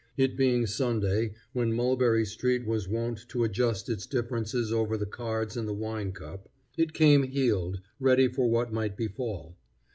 [0.17, 5.55] It being Sunday, when Mulberry street was wont to adjust its differences over the cards
[5.55, 9.57] and the wine cup, it came "heeled," ready for what might befall.